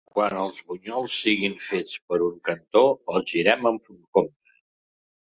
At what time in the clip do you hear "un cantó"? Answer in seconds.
2.29-2.83